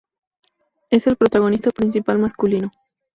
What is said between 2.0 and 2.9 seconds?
masculino.